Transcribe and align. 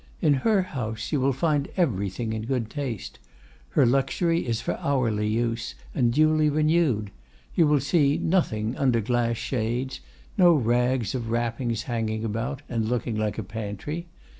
In 0.19 0.33
her 0.33 0.63
house 0.63 1.11
you 1.11 1.19
will 1.21 1.31
find 1.31 1.67
everything 1.77 2.33
in 2.33 2.47
good 2.47 2.71
taste; 2.71 3.19
her 3.77 3.85
luxury 3.85 4.47
is 4.47 4.59
for 4.59 4.75
hourly 4.79 5.27
use, 5.27 5.75
and 5.93 6.11
duly 6.11 6.49
renewed; 6.49 7.11
you 7.53 7.67
will 7.67 7.79
see 7.81 8.17
nothing 8.17 8.75
under 8.77 8.99
glass 8.99 9.37
shades, 9.37 9.99
no 10.39 10.55
rags 10.55 11.13
of 11.13 11.29
wrappings 11.29 11.83
hanging 11.83 12.25
about, 12.25 12.63
and 12.67 12.89
looking 12.89 13.15
like 13.15 13.37
a 13.37 13.43
pantry. 13.43 14.07